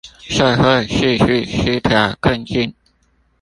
[0.27, 2.73] 社會秩序失調困境